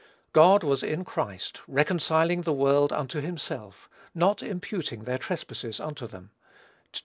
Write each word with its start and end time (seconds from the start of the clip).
"God 0.33 0.63
was 0.63 0.81
in 0.81 1.05
Christ, 1.05 1.61
reconciling 1.67 2.41
the 2.41 2.53
world 2.53 2.91
unto 2.91 3.21
himself, 3.21 3.87
not 4.15 4.41
imputing 4.41 5.03
their 5.03 5.19
trespasses 5.19 5.79
unto 5.79 6.07
them." 6.07 6.31